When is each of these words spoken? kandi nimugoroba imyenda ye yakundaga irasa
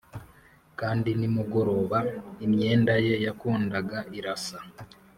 kandi 0.79 1.09
nimugoroba 1.19 1.99
imyenda 2.45 2.93
ye 3.05 3.15
yakundaga 3.25 3.97
irasa 4.17 4.59